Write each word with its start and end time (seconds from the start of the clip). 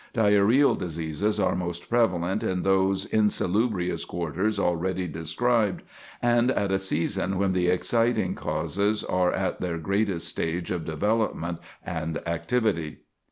Diarrhoeal 0.15 0.73
diseases 0.79 1.39
are 1.39 1.55
most 1.55 1.87
prevalent 1.87 2.41
in 2.43 2.63
those 2.63 3.05
insalubrious 3.13 4.03
quarters 4.03 4.57
already 4.57 5.05
described, 5.07 5.83
and 6.23 6.49
at 6.49 6.71
a 6.71 6.79
season 6.79 7.37
when 7.37 7.53
the 7.53 7.67
exciting 7.67 8.33
causes 8.33 9.03
are 9.03 9.31
at 9.31 9.61
their 9.61 9.77
greatest 9.77 10.27
stage 10.27 10.71
of 10.71 10.85
development 10.85 11.59
and 11.85 12.19
activity. 12.27 13.01